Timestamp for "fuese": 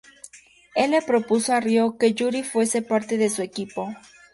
2.41-2.81